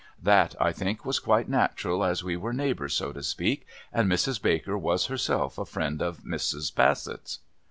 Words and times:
That, 0.23 0.55
I 0.59 0.71
think, 0.71 1.05
was 1.05 1.19
quite 1.19 1.47
natural 1.47 2.03
as 2.03 2.23
we 2.23 2.35
were 2.35 2.53
neighbours, 2.53 2.95
so 2.95 3.13
to 3.13 3.21
speak, 3.21 3.67
and 3.93 4.11
Mrs. 4.11 4.41
Baker 4.41 4.75
was 4.75 5.05
herself 5.05 5.59
a 5.59 5.63
friend 5.65 6.01
of 6.01 6.23
Mrs. 6.23 6.73
Bassett's. 6.73 7.37